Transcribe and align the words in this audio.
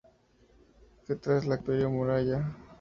C 1.05 1.15
tras 1.15 1.45
la 1.45 1.57
caída 1.59 1.77
del 1.81 1.85
Imperio 1.85 1.91
Maurya. 1.91 2.55